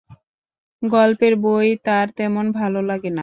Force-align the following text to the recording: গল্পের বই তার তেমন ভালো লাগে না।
গল্পের 0.81 1.33
বই 1.37 1.69
তার 1.83 2.07
তেমন 2.17 2.45
ভালো 2.51 2.79
লাগে 2.81 3.09
না। 3.09 3.19